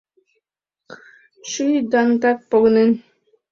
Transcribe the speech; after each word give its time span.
Шӱй 1.49 1.75
даҥытак 1.91 2.37
погынен. 2.49 2.91